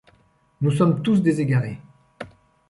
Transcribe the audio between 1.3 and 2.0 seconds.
égarés.